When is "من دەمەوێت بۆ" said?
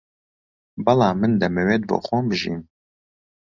1.21-1.97